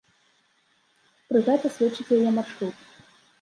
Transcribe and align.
Пры 1.27 1.39
гэта 1.49 1.71
сведчыць 1.75 2.13
яе 2.19 2.29
маршрут. 2.39 2.77